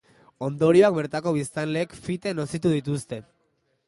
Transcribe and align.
Ondorioak 0.45 0.95
bertako 0.95 1.33
biztanleek 1.35 1.93
fite 2.07 2.33
nozitu 2.39 2.73
dituzte. 2.77 3.21